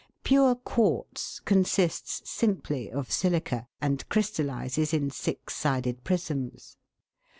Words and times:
Pure 0.23 0.55
quartz 0.55 1.39
consists 1.41 2.27
simply 2.27 2.89
of 2.91 3.11
silica, 3.11 3.67
and 3.79 4.09
crystallises 4.09 4.95
in 4.95 5.11
six 5.11 5.55
sided 5.55 6.03
prisms. 6.03 6.75